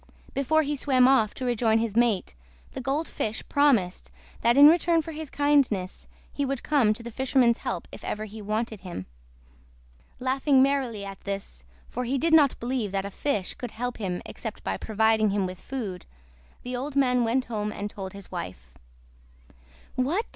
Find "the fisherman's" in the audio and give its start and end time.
7.03-7.59